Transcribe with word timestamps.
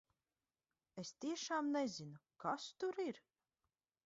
Es 1.01 1.11
tiešām 1.25 1.69
nezinu, 1.75 2.23
kas 2.45 2.67
tur 2.81 3.01
ir! 3.09 3.23